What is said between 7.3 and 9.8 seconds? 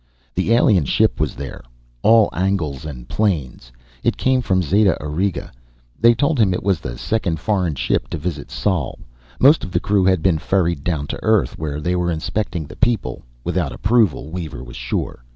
foreign ship to visit Sol. Most of the